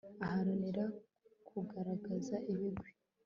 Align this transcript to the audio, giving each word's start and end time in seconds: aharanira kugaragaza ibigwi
aharanira 0.25 0.85
kugaragaza 1.47 2.35
ibigwi 2.51 2.89